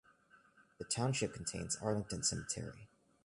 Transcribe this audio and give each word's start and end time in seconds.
The 0.79 0.85
township 0.85 1.31
contains 1.35 1.75
Arlington 1.75 2.23
Cemetery. 2.23 2.87